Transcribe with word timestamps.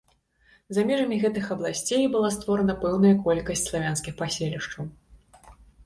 За 0.77 0.85
межамі 0.91 1.19
гэтых 1.23 1.45
абласцей 1.57 2.09
была 2.17 2.33
створана 2.39 2.73
пэўная 2.83 3.15
колькасць 3.31 3.67
славянскіх 3.71 4.13
паселішчаў. 4.27 4.83